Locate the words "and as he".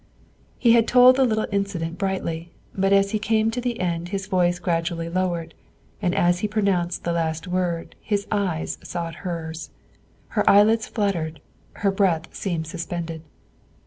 6.01-6.47